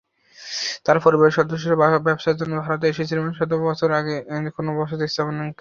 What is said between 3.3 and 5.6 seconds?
শত শত বছর আগে সেখানে বসতি স্থাপন করেছিল।